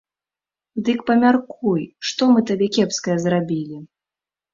[0.85, 3.77] Дык памяркуй, што мы табе кепскае зрабілі?